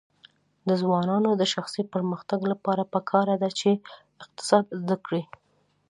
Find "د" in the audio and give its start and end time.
0.67-0.69, 1.35-1.43